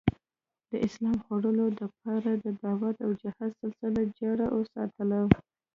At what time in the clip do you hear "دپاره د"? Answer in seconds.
1.81-2.45